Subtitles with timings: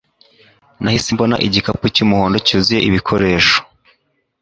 [0.81, 3.59] Nahise mbona igikapu cy'umuhondo cyuzuye ibikoresho